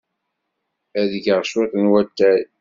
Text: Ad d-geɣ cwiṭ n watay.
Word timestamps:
Ad 0.99 1.05
d-geɣ 1.11 1.39
cwiṭ 1.49 1.73
n 1.81 1.83
watay. 1.91 2.41